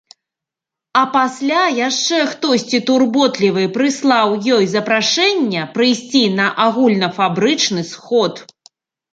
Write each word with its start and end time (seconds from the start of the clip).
А 1.01 1.01
пасля 1.15 1.63
яшчэ 1.87 2.21
хтосьці 2.31 2.79
турботлівы 2.89 3.65
прыслаў 3.75 4.33
ёй 4.57 4.65
запрашэнне 4.73 5.67
прыйсці 5.77 6.23
на 6.41 6.49
агульнафабрычны 6.67 7.81
сход. 7.93 8.33